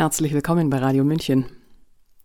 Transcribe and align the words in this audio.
Herzlich 0.00 0.32
willkommen 0.32 0.70
bei 0.70 0.78
Radio 0.78 1.04
München. 1.04 1.44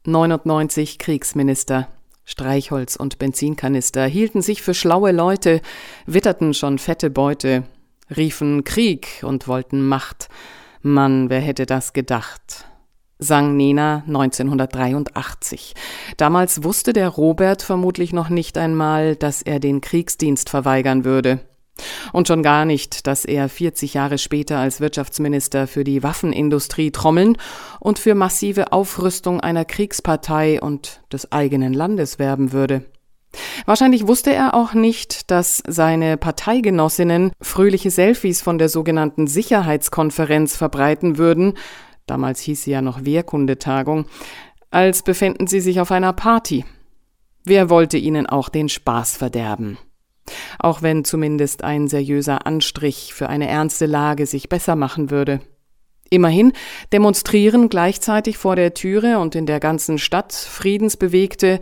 99 0.05 0.97
Kriegsminister, 0.97 1.89
Streichholz 2.23 2.95
und 2.95 3.19
Benzinkanister 3.19 4.05
hielten 4.05 4.41
sich 4.41 4.61
für 4.61 4.73
schlaue 4.73 5.11
Leute, 5.11 5.59
witterten 6.05 6.53
schon 6.53 6.79
fette 6.79 7.09
Beute, 7.09 7.63
riefen 8.15 8.63
Krieg 8.63 9.21
und 9.23 9.49
wollten 9.49 9.85
Macht. 9.85 10.29
Mann, 10.83 11.29
wer 11.29 11.41
hätte 11.41 11.65
das 11.65 11.91
gedacht? 11.91 12.63
sang 13.19 13.57
Nena 13.57 14.05
1983. 14.07 15.73
Damals 16.15 16.63
wusste 16.63 16.93
der 16.93 17.09
Robert 17.09 17.61
vermutlich 17.61 18.13
noch 18.13 18.29
nicht 18.29 18.57
einmal, 18.57 19.17
dass 19.17 19.41
er 19.41 19.59
den 19.59 19.81
Kriegsdienst 19.81 20.49
verweigern 20.49 21.03
würde. 21.03 21.41
Und 22.13 22.27
schon 22.27 22.43
gar 22.43 22.65
nicht, 22.65 23.07
dass 23.07 23.25
er 23.25 23.49
40 23.49 23.93
Jahre 23.93 24.17
später 24.17 24.57
als 24.57 24.79
Wirtschaftsminister 24.79 25.67
für 25.67 25.83
die 25.83 26.03
Waffenindustrie 26.03 26.91
trommeln 26.91 27.37
und 27.79 27.99
für 27.99 28.15
massive 28.15 28.71
Aufrüstung 28.71 29.41
einer 29.41 29.65
Kriegspartei 29.65 30.61
und 30.61 31.01
des 31.11 31.31
eigenen 31.31 31.73
Landes 31.73 32.19
werben 32.19 32.51
würde. 32.51 32.85
Wahrscheinlich 33.65 34.07
wusste 34.07 34.33
er 34.33 34.53
auch 34.53 34.73
nicht, 34.73 35.29
dass 35.31 35.61
seine 35.67 36.17
Parteigenossinnen 36.17 37.31
fröhliche 37.41 37.91
Selfies 37.91 38.41
von 38.41 38.57
der 38.57 38.69
sogenannten 38.69 39.27
Sicherheitskonferenz 39.27 40.55
verbreiten 40.55 41.17
würden, 41.17 41.53
damals 42.05 42.39
hieß 42.41 42.63
sie 42.63 42.71
ja 42.71 42.81
noch 42.81 43.03
Wehrkundetagung, 43.03 44.05
als 44.71 45.03
befänden 45.03 45.47
sie 45.47 45.59
sich 45.59 45.79
auf 45.79 45.91
einer 45.91 46.13
Party. 46.13 46.65
Wer 47.43 47.69
wollte 47.69 47.97
ihnen 47.97 48.25
auch 48.25 48.49
den 48.49 48.69
Spaß 48.69 49.17
verderben? 49.17 49.77
Auch 50.59 50.81
wenn 50.81 51.05
zumindest 51.05 51.63
ein 51.63 51.87
seriöser 51.87 52.45
Anstrich 52.45 53.13
für 53.13 53.29
eine 53.29 53.47
ernste 53.47 53.85
Lage 53.85 54.25
sich 54.25 54.49
besser 54.49 54.75
machen 54.75 55.11
würde. 55.11 55.41
Immerhin 56.09 56.53
demonstrieren 56.93 57.69
gleichzeitig 57.69 58.37
vor 58.37 58.55
der 58.55 58.73
Türe 58.73 59.19
und 59.19 59.35
in 59.35 59.45
der 59.45 59.59
ganzen 59.59 59.97
Stadt 59.97 60.33
Friedensbewegte, 60.33 61.59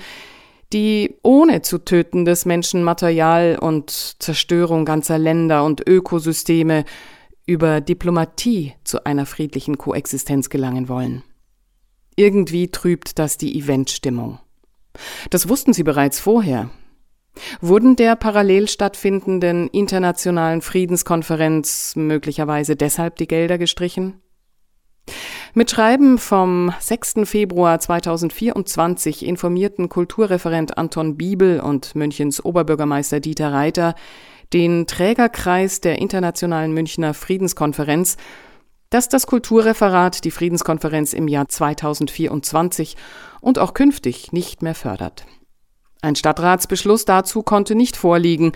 die 0.74 1.16
ohne 1.24 1.62
zu 1.62 1.78
tötendes 1.78 2.46
Menschenmaterial 2.46 3.58
und 3.60 3.90
Zerstörung 4.20 4.86
ganzer 4.86 5.18
Länder 5.18 5.64
und 5.64 5.88
Ökosysteme 5.88 6.84
über 7.46 7.82
Diplomatie 7.82 8.74
zu 8.84 9.06
einer 9.06 9.26
friedlichen 9.26 9.78
Koexistenz 9.78 10.50
gelangen 10.50 10.90
wollen. 10.90 11.24
Irgendwie 12.16 12.70
trübt 12.70 13.20
das 13.20 13.38
die 13.38 13.58
Eventstimmung. 13.58 14.40
Das 15.30 15.50
wussten 15.50 15.74
sie 15.74 15.84
bereits 15.84 16.20
vorher, 16.20 16.70
Wurden 17.62 17.96
der 17.96 18.16
parallel 18.16 18.68
stattfindenden 18.68 19.68
internationalen 19.70 20.62
Friedenskonferenz 20.62 21.96
möglicherweise 21.96 22.76
deshalb 22.76 23.16
die 23.16 23.28
Gelder 23.28 23.58
gestrichen? 23.58 24.22
Mit 25.56 25.70
Schreiben 25.70 26.18
vom 26.18 26.74
6. 26.80 27.26
Februar 27.26 27.80
2024 27.80 29.26
informierten 29.26 29.88
Kulturreferent 29.88 30.78
Anton 30.78 31.16
Biebel 31.16 31.60
und 31.60 31.94
Münchens 31.96 32.44
Oberbürgermeister 32.44 33.20
Dieter 33.20 33.54
Reiter 33.54 33.94
den 34.52 34.88
Trägerkreis 34.88 35.82
der 35.82 36.00
Internationalen 36.00 36.74
Münchner 36.74 37.14
Friedenskonferenz, 37.14 38.18
dass 38.90 39.10
das 39.10 39.26
Kulturreferat 39.26 40.24
die 40.24 40.32
Friedenskonferenz 40.32 41.14
im 41.14 41.28
Jahr 41.28 41.50
2024 41.50 42.96
und 43.42 43.58
auch 43.58 43.74
künftig 43.74 44.32
nicht 44.32 44.62
mehr 44.62 44.76
fördert. 44.76 45.26
Ein 46.04 46.18
Stadtratsbeschluss 46.18 47.06
dazu 47.06 47.44
konnte 47.44 47.76
nicht 47.76 47.96
vorliegen. 47.96 48.52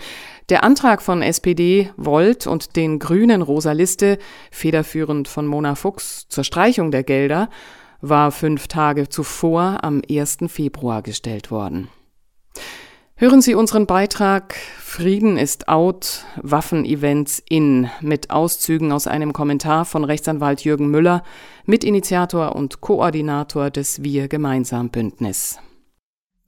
Der 0.50 0.64
Antrag 0.64 1.00
von 1.00 1.22
SPD, 1.22 1.90
Volt 1.96 2.46
und 2.46 2.76
den 2.76 2.98
Grünen 2.98 3.40
Rosa 3.40 3.72
Liste, 3.72 4.18
federführend 4.50 5.28
von 5.28 5.46
Mona 5.46 5.74
Fuchs, 5.74 6.28
zur 6.28 6.44
Streichung 6.44 6.90
der 6.90 7.04
Gelder, 7.04 7.48
war 8.02 8.32
fünf 8.32 8.68
Tage 8.68 9.08
zuvor 9.08 9.78
am 9.82 10.02
1. 10.10 10.40
Februar 10.48 11.00
gestellt 11.00 11.50
worden. 11.50 11.88
Hören 13.16 13.40
Sie 13.40 13.54
unseren 13.54 13.86
Beitrag 13.86 14.54
Frieden 14.78 15.38
ist 15.38 15.68
out, 15.68 16.26
Waffenevents 16.42 17.42
in 17.48 17.88
mit 18.02 18.28
Auszügen 18.28 18.92
aus 18.92 19.06
einem 19.06 19.32
Kommentar 19.32 19.86
von 19.86 20.04
Rechtsanwalt 20.04 20.64
Jürgen 20.64 20.90
Müller, 20.90 21.22
Mitinitiator 21.64 22.54
und 22.54 22.82
Koordinator 22.82 23.70
des 23.70 24.02
Wir 24.02 24.28
gemeinsam 24.28 24.90
Bündnis. 24.90 25.58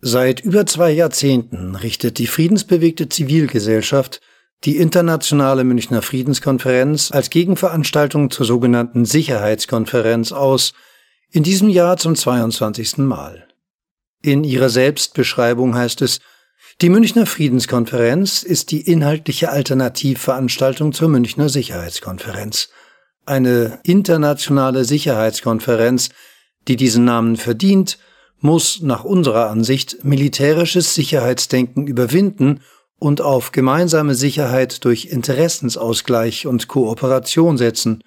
Seit 0.03 0.41
über 0.41 0.65
zwei 0.65 0.91
Jahrzehnten 0.93 1.77
richtet 1.77 2.19
die 2.19 2.27
friedensbewegte 2.27 3.09
Zivilgesellschaft 3.09 4.21
die 4.65 4.79
internationale 4.79 5.65
Münchner 5.65 6.03
Friedenskonferenz 6.03 7.13
als 7.13 7.31
Gegenveranstaltung 7.31 8.31
zur 8.31 8.47
sogenannten 8.47 9.05
Sicherheitskonferenz 9.05 10.33
aus, 10.33 10.73
in 11.31 11.43
diesem 11.43 11.69
Jahr 11.69 11.97
zum 11.97 12.15
22. 12.15 12.99
Mal. 12.99 13.47
In 14.23 14.45
ihrer 14.45 14.69
Selbstbeschreibung 14.69 15.75
heißt 15.75 16.03
es, 16.03 16.21
die 16.81 16.89
Münchner 16.89 17.27
Friedenskonferenz 17.27 18.43
ist 18.43 18.71
die 18.71 18.81
inhaltliche 18.81 19.51
Alternativveranstaltung 19.51 20.93
zur 20.93 21.09
Münchner 21.09 21.49
Sicherheitskonferenz. 21.49 22.71
Eine 23.27 23.81
internationale 23.83 24.85
Sicherheitskonferenz, 24.85 26.09
die 26.69 26.77
diesen 26.77 27.05
Namen 27.05 27.37
verdient 27.37 27.99
muss 28.41 28.81
nach 28.83 29.05
unserer 29.05 29.51
Ansicht 29.51 30.05
militärisches 30.05 30.95
Sicherheitsdenken 30.95 31.87
überwinden 31.87 32.61
und 32.99 33.21
auf 33.21 33.53
gemeinsame 33.53 34.15
Sicherheit 34.15 34.85
durch 34.85 35.07
Interessensausgleich 35.07 36.47
und 36.47 36.69
Kooperation 36.69 37.57
setzen. 37.57 38.03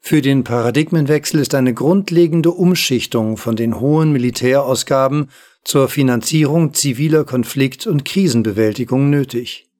Für 0.00 0.20
den 0.20 0.44
Paradigmenwechsel 0.44 1.40
ist 1.40 1.54
eine 1.54 1.72
grundlegende 1.72 2.50
Umschichtung 2.50 3.36
von 3.36 3.56
den 3.56 3.80
hohen 3.80 4.12
Militärausgaben 4.12 5.30
zur 5.64 5.88
Finanzierung 5.88 6.74
ziviler 6.74 7.24
Konflikt- 7.24 7.86
und 7.86 8.04
Krisenbewältigung 8.04 9.08
nötig. 9.08 9.70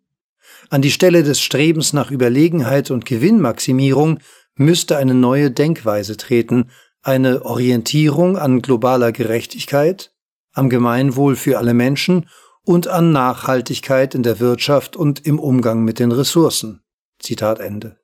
An 0.70 0.82
die 0.82 0.90
Stelle 0.90 1.22
des 1.22 1.42
Strebens 1.42 1.92
nach 1.92 2.10
Überlegenheit 2.10 2.90
und 2.90 3.04
Gewinnmaximierung 3.04 4.18
müsste 4.56 4.96
eine 4.96 5.14
neue 5.14 5.50
Denkweise 5.50 6.16
treten, 6.16 6.70
eine 7.04 7.44
Orientierung 7.44 8.36
an 8.36 8.62
globaler 8.62 9.12
Gerechtigkeit, 9.12 10.12
am 10.52 10.68
Gemeinwohl 10.70 11.36
für 11.36 11.58
alle 11.58 11.74
Menschen 11.74 12.28
und 12.64 12.88
an 12.88 13.12
Nachhaltigkeit 13.12 14.14
in 14.14 14.22
der 14.22 14.40
Wirtschaft 14.40 14.96
und 14.96 15.26
im 15.26 15.38
Umgang 15.38 15.84
mit 15.84 15.98
den 15.98 16.12
Ressourcen. 16.12 16.82
Zitat 17.18 17.60
Ende. 17.60 17.98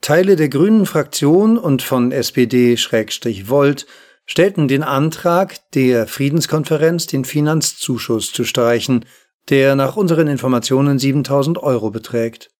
Teile 0.00 0.36
der 0.36 0.48
Grünen 0.48 0.86
Fraktion 0.86 1.56
und 1.58 1.82
von 1.82 2.12
SPD-Volt 2.12 3.86
stellten 4.26 4.68
den 4.68 4.82
Antrag, 4.82 5.70
der 5.72 6.06
Friedenskonferenz 6.06 7.06
den 7.06 7.24
Finanzzuschuss 7.24 8.32
zu 8.32 8.44
streichen, 8.44 9.04
der 9.50 9.76
nach 9.76 9.96
unseren 9.96 10.26
Informationen 10.28 10.98
7000 10.98 11.62
Euro 11.62 11.90
beträgt. 11.90 12.53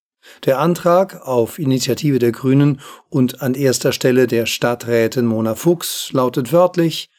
Der 0.45 0.59
Antrag 0.59 1.27
auf 1.27 1.59
Initiative 1.59 2.19
der 2.19 2.33
Grünen 2.33 2.81
und 3.09 3.43
an 3.43 3.55
erster 3.55 3.93
Stelle 3.93 4.27
der 4.27 4.47
Stadträtin 4.47 5.27
Mona 5.27 5.55
Fuchs 5.55 6.11
lautet 6.13 6.53
wörtlich 6.53 7.11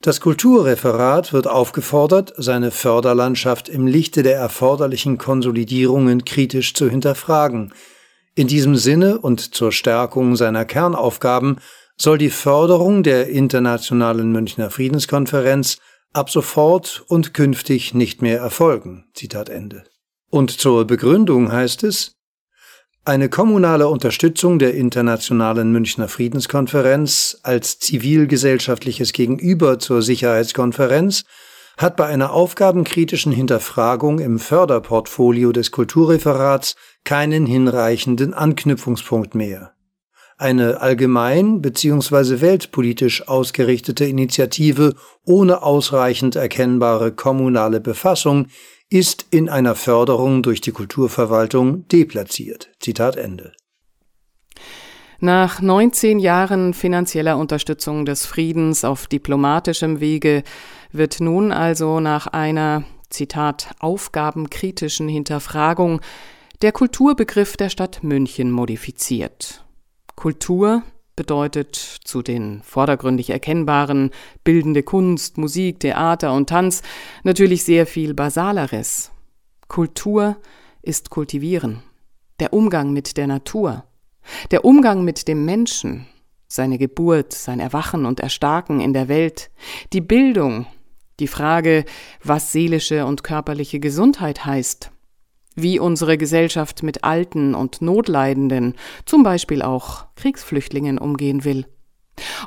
Das 0.00 0.20
Kulturreferat 0.20 1.32
wird 1.32 1.46
aufgefordert, 1.46 2.32
seine 2.36 2.70
Förderlandschaft 2.70 3.68
im 3.68 3.86
Lichte 3.86 4.22
der 4.22 4.36
erforderlichen 4.36 5.18
Konsolidierungen 5.18 6.24
kritisch 6.24 6.74
zu 6.74 6.90
hinterfragen. 6.90 7.72
In 8.34 8.48
diesem 8.48 8.76
Sinne 8.76 9.18
und 9.18 9.54
zur 9.54 9.72
Stärkung 9.72 10.36
seiner 10.36 10.64
Kernaufgaben 10.64 11.58
soll 11.96 12.18
die 12.18 12.30
Förderung 12.30 13.02
der 13.02 13.28
Internationalen 13.28 14.32
Münchner 14.32 14.70
Friedenskonferenz 14.70 15.78
ab 16.12 16.30
sofort 16.30 17.04
und 17.08 17.34
künftig 17.34 17.94
nicht 17.94 18.22
mehr 18.22 18.38
erfolgen. 18.38 19.04
Zitat 19.14 19.48
Ende. 19.48 19.84
Und 20.30 20.50
zur 20.50 20.86
Begründung 20.86 21.52
heißt 21.52 21.84
es, 21.84 22.21
eine 23.04 23.28
kommunale 23.28 23.88
Unterstützung 23.88 24.60
der 24.60 24.74
Internationalen 24.74 25.72
Münchner 25.72 26.06
Friedenskonferenz 26.06 27.38
als 27.42 27.80
zivilgesellschaftliches 27.80 29.12
Gegenüber 29.12 29.80
zur 29.80 30.02
Sicherheitskonferenz 30.02 31.24
hat 31.76 31.96
bei 31.96 32.06
einer 32.06 32.32
aufgabenkritischen 32.32 33.32
Hinterfragung 33.32 34.20
im 34.20 34.38
Förderportfolio 34.38 35.50
des 35.50 35.72
Kulturreferats 35.72 36.76
keinen 37.02 37.44
hinreichenden 37.44 38.34
Anknüpfungspunkt 38.34 39.34
mehr. 39.34 39.72
Eine 40.38 40.80
allgemein 40.80 41.60
bzw. 41.60 42.40
weltpolitisch 42.40 43.26
ausgerichtete 43.26 44.04
Initiative 44.04 44.94
ohne 45.24 45.62
ausreichend 45.62 46.36
erkennbare 46.36 47.12
kommunale 47.12 47.80
Befassung 47.80 48.46
ist 48.92 49.26
in 49.30 49.48
einer 49.48 49.74
Förderung 49.74 50.42
durch 50.42 50.60
die 50.60 50.72
Kulturverwaltung 50.72 51.88
deplatziert. 51.88 52.70
Zitat 52.78 53.16
Ende. 53.16 53.52
Nach 55.18 55.62
19 55.62 56.18
Jahren 56.18 56.74
finanzieller 56.74 57.38
Unterstützung 57.38 58.04
des 58.04 58.26
Friedens 58.26 58.84
auf 58.84 59.06
diplomatischem 59.06 60.00
Wege 60.00 60.42
wird 60.90 61.20
nun 61.20 61.52
also 61.52 62.00
nach 62.00 62.26
einer, 62.26 62.84
Zitat, 63.08 63.70
aufgabenkritischen 63.78 65.08
Hinterfragung 65.08 66.00
der 66.60 66.72
Kulturbegriff 66.72 67.56
der 67.56 67.70
Stadt 67.70 68.02
München 68.02 68.50
modifiziert. 68.50 69.64
Kultur 70.16 70.82
bedeutet 71.16 71.76
zu 71.76 72.22
den 72.22 72.62
vordergründig 72.62 73.30
erkennbaren 73.30 74.10
bildende 74.44 74.82
Kunst, 74.82 75.38
Musik, 75.38 75.80
Theater 75.80 76.32
und 76.32 76.48
Tanz 76.48 76.82
natürlich 77.22 77.64
sehr 77.64 77.86
viel 77.86 78.14
Basaleres. 78.14 79.10
Kultur 79.68 80.36
ist 80.82 81.10
Kultivieren, 81.10 81.82
der 82.40 82.52
Umgang 82.52 82.92
mit 82.92 83.16
der 83.16 83.26
Natur, 83.26 83.84
der 84.50 84.64
Umgang 84.64 85.04
mit 85.04 85.28
dem 85.28 85.44
Menschen, 85.44 86.06
seine 86.48 86.78
Geburt, 86.78 87.32
sein 87.32 87.60
Erwachen 87.60 88.04
und 88.04 88.20
Erstarken 88.20 88.80
in 88.80 88.92
der 88.92 89.08
Welt, 89.08 89.50
die 89.92 90.00
Bildung, 90.00 90.66
die 91.20 91.28
Frage, 91.28 91.84
was 92.22 92.52
seelische 92.52 93.06
und 93.06 93.24
körperliche 93.24 93.80
Gesundheit 93.80 94.44
heißt, 94.44 94.91
wie 95.54 95.78
unsere 95.78 96.18
Gesellschaft 96.18 96.82
mit 96.82 97.04
Alten 97.04 97.54
und 97.54 97.82
Notleidenden, 97.82 98.74
zum 99.06 99.22
Beispiel 99.22 99.62
auch 99.62 100.06
Kriegsflüchtlingen, 100.16 100.98
umgehen 100.98 101.44
will. 101.44 101.66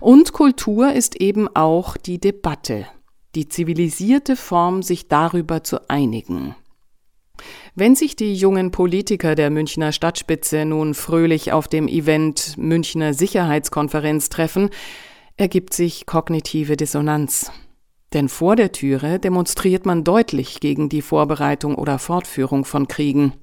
Und 0.01 0.33
Kultur 0.33 0.93
ist 0.93 1.19
eben 1.19 1.47
auch 1.55 1.97
die 1.97 2.19
Debatte, 2.19 2.85
die 3.35 3.49
zivilisierte 3.49 4.35
Form, 4.35 4.81
sich 4.81 5.07
darüber 5.07 5.63
zu 5.63 5.89
einigen. 5.89 6.55
Wenn 7.75 7.95
sich 7.95 8.15
die 8.15 8.33
jungen 8.33 8.71
Politiker 8.71 9.35
der 9.35 9.49
Münchner 9.49 9.91
Stadtspitze 9.91 10.63
nun 10.63 10.93
fröhlich 10.93 11.51
auf 11.51 11.67
dem 11.67 11.87
Event 11.87 12.57
Münchner 12.57 13.13
Sicherheitskonferenz 13.13 14.29
treffen, 14.29 14.69
ergibt 15.35 15.73
sich 15.73 16.05
kognitive 16.05 16.77
Dissonanz. 16.77 17.51
Denn 18.13 18.29
vor 18.29 18.55
der 18.55 18.71
Türe 18.71 19.19
demonstriert 19.19 19.85
man 19.85 20.03
deutlich 20.03 20.59
gegen 20.59 20.89
die 20.89 21.01
Vorbereitung 21.01 21.75
oder 21.75 21.99
Fortführung 21.99 22.65
von 22.65 22.87
Kriegen. 22.87 23.33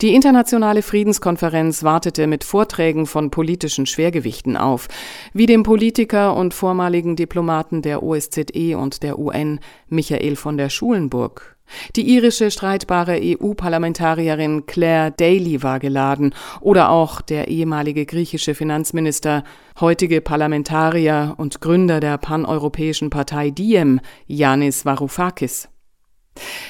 Die 0.00 0.14
internationale 0.14 0.82
Friedenskonferenz 0.82 1.84
wartete 1.84 2.26
mit 2.26 2.44
Vorträgen 2.44 3.06
von 3.06 3.30
politischen 3.30 3.86
Schwergewichten 3.86 4.56
auf, 4.56 4.88
wie 5.32 5.46
dem 5.46 5.62
Politiker 5.62 6.36
und 6.36 6.54
vormaligen 6.54 7.14
Diplomaten 7.14 7.82
der 7.82 8.02
OSZE 8.02 8.76
und 8.76 9.02
der 9.02 9.18
UN 9.18 9.60
Michael 9.88 10.36
von 10.36 10.56
der 10.56 10.68
Schulenburg 10.68 11.53
die 11.96 12.08
irische 12.08 12.50
streitbare 12.50 13.18
EU-Parlamentarierin 13.22 14.66
Claire 14.66 15.10
Daly 15.10 15.62
war 15.62 15.78
geladen 15.78 16.34
oder 16.60 16.90
auch 16.90 17.20
der 17.20 17.48
ehemalige 17.48 18.06
griechische 18.06 18.54
Finanzminister, 18.54 19.44
heutige 19.80 20.20
Parlamentarier 20.20 21.34
und 21.36 21.60
Gründer 21.60 22.00
der 22.00 22.18
paneuropäischen 22.18 23.10
Partei 23.10 23.50
Diem, 23.50 24.00
Yanis 24.26 24.84
Varoufakis. 24.84 25.68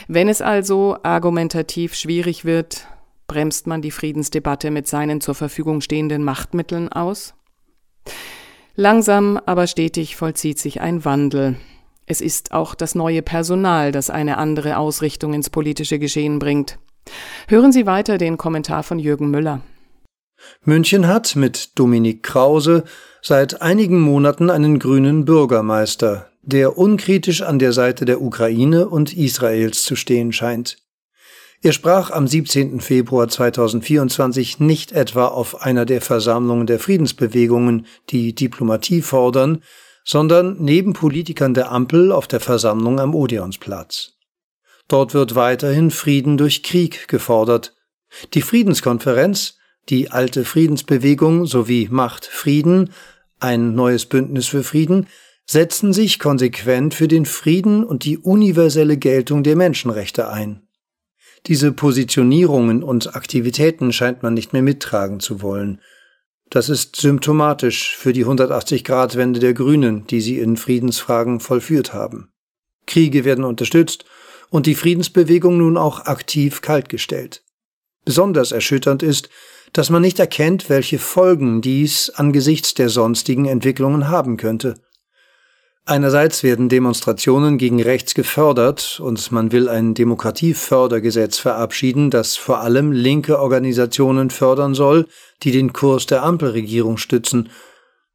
Wenn 0.08 0.28
es 0.28 0.42
also 0.42 0.96
argumentativ 1.02 1.94
schwierig 1.94 2.44
wird, 2.44 2.86
bremst 3.26 3.66
man 3.66 3.82
die 3.82 3.90
Friedensdebatte 3.90 4.70
mit 4.70 4.86
seinen 4.86 5.20
zur 5.20 5.34
Verfügung 5.34 5.80
stehenden 5.80 6.22
Machtmitteln 6.22 6.90
aus? 6.90 7.34
Langsam 8.76 9.40
aber 9.46 9.66
stetig 9.66 10.16
vollzieht 10.16 10.58
sich 10.58 10.80
ein 10.80 11.04
Wandel. 11.04 11.56
Es 12.06 12.20
ist 12.20 12.52
auch 12.52 12.74
das 12.74 12.94
neue 12.94 13.22
Personal, 13.22 13.90
das 13.90 14.10
eine 14.10 14.36
andere 14.36 14.76
Ausrichtung 14.76 15.32
ins 15.32 15.48
politische 15.48 15.98
Geschehen 15.98 16.38
bringt. 16.38 16.78
Hören 17.48 17.72
Sie 17.72 17.86
weiter 17.86 18.18
den 18.18 18.36
Kommentar 18.36 18.82
von 18.82 18.98
Jürgen 18.98 19.30
Müller. 19.30 19.60
München 20.62 21.06
hat 21.06 21.36
mit 21.36 21.78
Dominik 21.78 22.22
Krause 22.22 22.84
seit 23.22 23.62
einigen 23.62 24.00
Monaten 24.00 24.50
einen 24.50 24.78
grünen 24.78 25.24
Bürgermeister, 25.24 26.30
der 26.42 26.76
unkritisch 26.76 27.40
an 27.40 27.58
der 27.58 27.72
Seite 27.72 28.04
der 28.04 28.20
Ukraine 28.20 28.88
und 28.88 29.16
Israels 29.16 29.82
zu 29.82 29.96
stehen 29.96 30.32
scheint. 30.32 30.76
Er 31.62 31.72
sprach 31.72 32.10
am 32.10 32.26
17. 32.26 32.80
Februar 32.80 33.28
2024 33.28 34.60
nicht 34.60 34.92
etwa 34.92 35.28
auf 35.28 35.62
einer 35.62 35.86
der 35.86 36.02
Versammlungen 36.02 36.66
der 36.66 36.78
Friedensbewegungen, 36.78 37.86
die 38.10 38.34
Diplomatie 38.34 39.00
fordern, 39.00 39.62
sondern 40.04 40.56
neben 40.60 40.92
Politikern 40.92 41.54
der 41.54 41.72
Ampel 41.72 42.12
auf 42.12 42.26
der 42.26 42.40
Versammlung 42.40 43.00
am 43.00 43.14
Odeonsplatz. 43.14 44.12
Dort 44.86 45.14
wird 45.14 45.34
weiterhin 45.34 45.90
Frieden 45.90 46.36
durch 46.36 46.62
Krieg 46.62 47.08
gefordert. 47.08 47.74
Die 48.34 48.42
Friedenskonferenz, 48.42 49.58
die 49.88 50.10
alte 50.10 50.44
Friedensbewegung 50.44 51.46
sowie 51.46 51.88
Macht 51.90 52.26
Frieden, 52.26 52.90
ein 53.40 53.74
neues 53.74 54.06
Bündnis 54.06 54.46
für 54.46 54.62
Frieden, 54.62 55.08
setzen 55.46 55.92
sich 55.92 56.18
konsequent 56.18 56.94
für 56.94 57.08
den 57.08 57.26
Frieden 57.26 57.84
und 57.84 58.04
die 58.04 58.18
universelle 58.18 58.96
Geltung 58.96 59.42
der 59.42 59.56
Menschenrechte 59.56 60.28
ein. 60.28 60.62
Diese 61.46 61.72
Positionierungen 61.72 62.82
und 62.82 63.14
Aktivitäten 63.14 63.92
scheint 63.92 64.22
man 64.22 64.32
nicht 64.32 64.54
mehr 64.54 64.62
mittragen 64.62 65.20
zu 65.20 65.42
wollen. 65.42 65.80
Das 66.50 66.68
ist 66.68 66.96
symptomatisch 66.96 67.96
für 67.96 68.12
die 68.12 68.24
180-Grad-Wende 68.24 69.40
der 69.40 69.54
Grünen, 69.54 70.06
die 70.06 70.20
sie 70.20 70.38
in 70.38 70.56
Friedensfragen 70.56 71.40
vollführt 71.40 71.92
haben. 71.92 72.30
Kriege 72.86 73.24
werden 73.24 73.44
unterstützt 73.44 74.04
und 74.50 74.66
die 74.66 74.74
Friedensbewegung 74.74 75.58
nun 75.58 75.76
auch 75.76 76.00
aktiv 76.06 76.60
kaltgestellt. 76.60 77.42
Besonders 78.04 78.52
erschütternd 78.52 79.02
ist, 79.02 79.30
dass 79.72 79.90
man 79.90 80.02
nicht 80.02 80.20
erkennt, 80.20 80.68
welche 80.68 80.98
Folgen 80.98 81.60
dies 81.60 82.10
angesichts 82.10 82.74
der 82.74 82.88
sonstigen 82.88 83.46
Entwicklungen 83.46 84.08
haben 84.08 84.36
könnte. 84.36 84.74
Einerseits 85.86 86.42
werden 86.42 86.70
Demonstrationen 86.70 87.58
gegen 87.58 87.82
rechts 87.82 88.14
gefördert 88.14 89.00
und 89.02 89.30
man 89.32 89.52
will 89.52 89.68
ein 89.68 89.92
Demokratiefördergesetz 89.92 91.36
verabschieden, 91.36 92.10
das 92.10 92.36
vor 92.36 92.60
allem 92.60 92.90
linke 92.90 93.38
Organisationen 93.38 94.30
fördern 94.30 94.74
soll, 94.74 95.06
die 95.42 95.52
den 95.52 95.74
Kurs 95.74 96.06
der 96.06 96.22
Ampelregierung 96.22 96.96
stützen. 96.96 97.50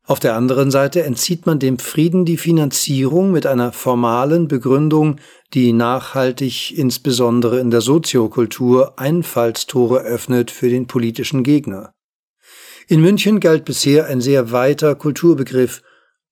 Auf 0.04 0.19
der 0.19 0.33
anderen 0.33 0.71
Seite 0.71 1.04
entzieht 1.04 1.45
man 1.45 1.60
dem 1.60 1.77
Frieden 1.77 2.25
die 2.25 2.38
Finanzierung 2.38 3.31
mit 3.31 3.45
einer 3.45 3.71
formalen 3.71 4.48
Begründung, 4.48 5.18
die 5.54 5.71
nachhaltig 5.71 6.75
insbesondere 6.75 7.60
in 7.60 7.69
der 7.69 7.81
Soziokultur 7.81 8.98
Einfallstore 8.98 10.00
öffnet 10.00 10.50
für 10.50 10.69
den 10.69 10.88
politischen 10.88 11.44
Gegner. 11.44 11.94
In 12.88 13.01
München 13.01 13.39
galt 13.39 13.66
bisher 13.66 14.07
ein 14.07 14.21
sehr 14.21 14.51
weiter 14.51 14.95
Kulturbegriff, 14.95 15.83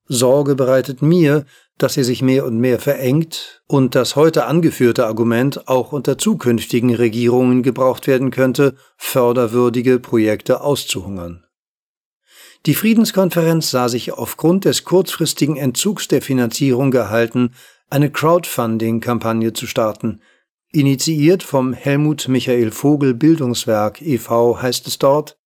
Sorge 0.07 0.55
bereitet 0.55 1.01
mir, 1.01 1.45
dass 1.77 1.97
er 1.97 2.03
sich 2.03 2.21
mehr 2.21 2.45
und 2.45 2.57
mehr 2.59 2.79
verengt 2.79 3.61
und 3.67 3.93
das 3.93 4.15
heute 4.15 4.45
angeführte 4.45 5.05
Argument 5.05 5.67
auch 5.67 5.91
unter 5.91 6.17
zukünftigen 6.17 6.93
Regierungen 6.93 7.61
gebraucht 7.61 8.07
werden 8.07 8.31
könnte, 8.31 8.75
förderwürdige 8.97 9.99
Projekte 9.99 10.61
auszuhungern. 10.61 11.43
Die 12.65 12.73
Friedenskonferenz 12.73 13.69
sah 13.69 13.87
sich 13.87 14.11
aufgrund 14.13 14.65
des 14.65 14.83
kurzfristigen 14.83 15.55
Entzugs 15.55 16.07
der 16.07 16.21
Finanzierung 16.21 16.91
gehalten, 16.91 17.53
eine 17.89 18.11
Crowdfunding-Kampagne 18.11 19.53
zu 19.53 19.67
starten. 19.67 20.19
Initiiert 20.71 21.43
vom 21.43 21.73
Helmut 21.73 22.27
Michael 22.27 22.71
Vogel 22.71 23.13
Bildungswerk 23.13 24.01
e.V. 24.01 24.61
heißt 24.61 24.87
es 24.87 24.97
dort, 24.97 25.37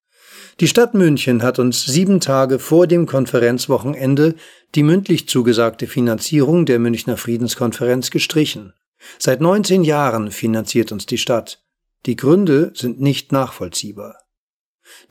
die 0.62 0.68
Stadt 0.68 0.94
München 0.94 1.41
hat 1.41 1.58
uns 1.58 1.86
sieben 1.86 2.20
Tage 2.20 2.60
vor 2.60 2.86
dem 2.86 3.08
Konferenzwochenende 3.08 4.36
die 4.75 4.84
mündlich 4.84 5.27
zugesagte 5.27 5.88
Finanzierung 5.88 6.68
der 6.68 6.77
Münchner 6.77 7.18
Friedenskonferenz 7.18 8.12
gestrichen. 8.12 8.74
Seit 9.18 9.41
19 9.41 9.84
Jahren 9.84 10.30
finanziert 10.30 10.91
uns 10.91 11.08
die 11.08 11.18
Stadt. 11.18 11.63
Die 12.06 12.15
Gründe 12.15 12.72
sind 12.75 13.01
nicht 13.01 13.32
nachvollziehbar. 13.32 14.20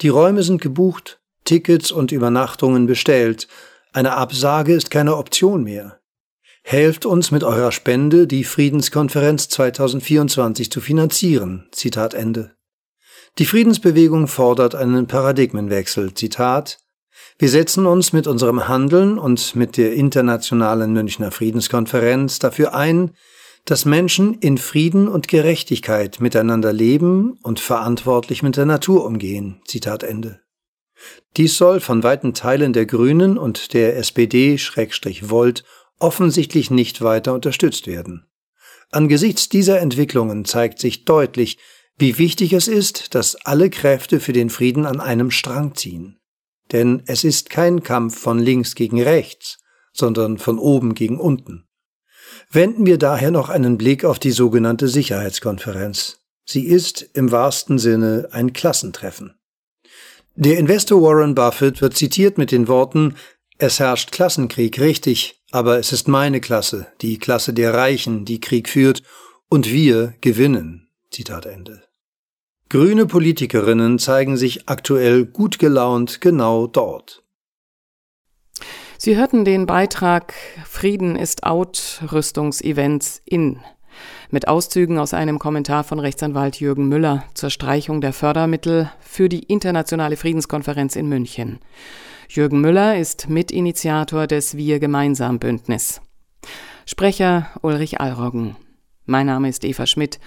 Die 0.02 0.08
Räume 0.08 0.44
sind 0.44 0.62
gebucht, 0.62 1.20
Tickets 1.44 1.90
und 1.90 2.12
Übernachtungen 2.12 2.86
bestellt. 2.86 3.48
Eine 3.92 4.12
Absage 4.12 4.72
ist 4.72 4.92
keine 4.92 5.16
Option 5.16 5.64
mehr. 5.64 5.98
Helft 6.62 7.06
uns 7.06 7.32
mit 7.32 7.42
eurer 7.42 7.72
Spende, 7.72 8.28
die 8.28 8.44
Friedenskonferenz 8.44 9.48
2024 9.48 10.70
zu 10.70 10.80
finanzieren. 10.80 11.66
Zitat 11.72 12.14
Ende. 12.14 12.52
Die 13.38 13.46
Friedensbewegung 13.46 14.26
fordert 14.26 14.74
einen 14.74 15.06
Paradigmenwechsel. 15.06 16.14
Zitat 16.14 16.78
Wir 17.38 17.48
setzen 17.48 17.86
uns 17.86 18.12
mit 18.12 18.26
unserem 18.26 18.68
Handeln 18.68 19.18
und 19.18 19.54
mit 19.56 19.76
der 19.76 19.94
internationalen 19.94 20.92
Münchner 20.92 21.30
Friedenskonferenz 21.30 22.38
dafür 22.38 22.74
ein, 22.74 23.12
dass 23.64 23.84
Menschen 23.84 24.34
in 24.34 24.58
Frieden 24.58 25.08
und 25.08 25.28
Gerechtigkeit 25.28 26.20
miteinander 26.20 26.72
leben 26.72 27.38
und 27.42 27.60
verantwortlich 27.60 28.42
mit 28.42 28.56
der 28.56 28.66
Natur 28.66 29.04
umgehen. 29.04 29.60
Zitat 29.66 30.02
Ende. 30.02 30.40
Dies 31.36 31.56
soll 31.56 31.80
von 31.80 32.02
weiten 32.02 32.34
Teilen 32.34 32.72
der 32.72 32.86
Grünen 32.86 33.38
und 33.38 33.72
der 33.72 33.96
SPD-Volt 33.96 35.64
offensichtlich 35.98 36.70
nicht 36.70 37.02
weiter 37.02 37.34
unterstützt 37.34 37.86
werden. 37.86 38.26
Angesichts 38.90 39.48
dieser 39.48 39.80
Entwicklungen 39.80 40.44
zeigt 40.44 40.80
sich 40.80 41.04
deutlich, 41.04 41.58
wie 42.00 42.16
wichtig 42.16 42.54
es 42.54 42.66
ist, 42.66 43.14
dass 43.14 43.36
alle 43.36 43.68
Kräfte 43.68 44.20
für 44.20 44.32
den 44.32 44.48
Frieden 44.48 44.86
an 44.86 45.00
einem 45.00 45.30
Strang 45.30 45.74
ziehen. 45.74 46.18
Denn 46.72 47.02
es 47.06 47.24
ist 47.24 47.50
kein 47.50 47.82
Kampf 47.82 48.18
von 48.18 48.38
links 48.38 48.74
gegen 48.74 49.02
rechts, 49.02 49.58
sondern 49.92 50.38
von 50.38 50.58
oben 50.58 50.94
gegen 50.94 51.20
unten. 51.20 51.66
Wenden 52.50 52.86
wir 52.86 52.96
daher 52.96 53.30
noch 53.30 53.48
einen 53.48 53.76
Blick 53.76 54.04
auf 54.04 54.18
die 54.18 54.30
sogenannte 54.30 54.88
Sicherheitskonferenz. 54.88 56.20
Sie 56.46 56.64
ist 56.64 57.02
im 57.12 57.32
wahrsten 57.32 57.78
Sinne 57.78 58.28
ein 58.32 58.52
Klassentreffen. 58.52 59.34
Der 60.36 60.58
Investor 60.58 61.02
Warren 61.02 61.34
Buffett 61.34 61.82
wird 61.82 61.96
zitiert 61.96 62.38
mit 62.38 62.50
den 62.50 62.66
Worten 62.66 63.14
Es 63.58 63.78
herrscht 63.78 64.10
Klassenkrieg, 64.10 64.80
richtig, 64.80 65.42
aber 65.50 65.78
es 65.78 65.92
ist 65.92 66.08
meine 66.08 66.40
Klasse, 66.40 66.86
die 67.02 67.18
Klasse 67.18 67.52
der 67.52 67.74
Reichen, 67.74 68.24
die 68.24 68.40
Krieg 68.40 68.70
führt, 68.70 69.02
und 69.50 69.70
wir 69.70 70.14
gewinnen. 70.20 70.88
Zitat 71.10 71.44
Ende. 71.44 71.89
Grüne 72.72 73.06
Politikerinnen 73.06 73.98
zeigen 73.98 74.36
sich 74.36 74.68
aktuell 74.68 75.26
gut 75.26 75.58
gelaunt 75.58 76.20
genau 76.20 76.68
dort. 76.68 77.24
Sie 78.96 79.16
hörten 79.16 79.44
den 79.44 79.66
Beitrag 79.66 80.34
Frieden 80.64 81.16
ist 81.16 81.42
out, 81.42 82.00
Rüstungsevents 82.12 83.22
in 83.24 83.58
mit 84.30 84.46
Auszügen 84.46 85.00
aus 85.00 85.14
einem 85.14 85.40
Kommentar 85.40 85.82
von 85.82 85.98
Rechtsanwalt 85.98 86.60
Jürgen 86.60 86.88
Müller 86.88 87.24
zur 87.34 87.50
Streichung 87.50 88.00
der 88.00 88.12
Fördermittel 88.12 88.88
für 89.00 89.28
die 89.28 89.40
Internationale 89.40 90.16
Friedenskonferenz 90.16 90.94
in 90.94 91.08
München. 91.08 91.58
Jürgen 92.28 92.60
Müller 92.60 92.96
ist 92.96 93.28
Mitinitiator 93.28 94.28
des 94.28 94.56
Wir 94.56 94.78
gemeinsam 94.78 95.40
Bündnis. 95.40 96.00
Sprecher 96.86 97.48
Ulrich 97.62 98.00
Allroggen. 98.00 98.54
Mein 99.06 99.26
Name 99.26 99.48
ist 99.48 99.64
Eva 99.64 99.86
Schmidt 99.86 100.20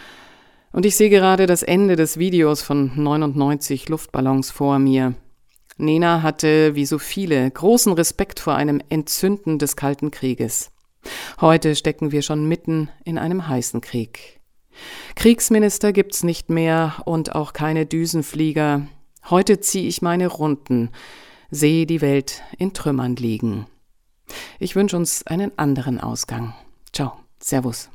und 0.74 0.86
ich 0.86 0.98
sehe 0.98 1.10
gerade 1.10 1.46
das 1.46 1.64
Ende 1.64 1.96
des 1.96 2.18
Videos 2.18 2.62
von 2.62 2.92
99 2.96 3.88
Luftballons 3.88 4.52
vor 4.52 4.80
mir. 4.80 5.14
Nena 5.78 6.22
hatte, 6.22 6.76
wie 6.76 6.86
so 6.86 7.00
viele, 7.00 7.50
großen 7.50 7.94
Respekt 7.94 8.40
vor 8.40 8.56
einem 8.56 8.82
Entzünden 8.90 9.60
des 9.60 9.76
Kalten 9.76 10.12
Krieges. 10.12 10.72
Heute 11.40 11.76
stecken 11.76 12.12
wir 12.12 12.22
schon 12.22 12.48
mitten 12.48 12.90
in 13.06 13.18
einem 13.18 13.48
heißen 13.48 13.82
Krieg. 13.82 14.40
Kriegsminister 15.16 15.94
gibt's 15.94 16.24
nicht 16.24 16.50
mehr 16.50 16.96
und 17.06 17.36
auch 17.36 17.54
keine 17.54 17.86
Düsenflieger. 17.86 18.88
Heute 19.30 19.60
ziehe 19.60 19.88
ich 19.88 20.02
meine 20.02 20.28
Runden, 20.28 20.90
sehe 21.52 21.86
die 21.86 22.02
Welt 22.02 22.42
in 22.58 22.74
Trümmern 22.74 23.16
liegen. 23.16 23.68
Ich 24.60 24.76
wünsche 24.76 24.98
uns 24.98 25.26
einen 25.28 25.58
anderen 25.58 26.00
Ausgang. 26.00 26.56
Ciao, 26.92 27.14
Servus. 27.40 27.93